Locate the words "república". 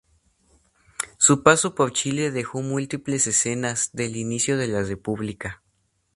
4.81-5.61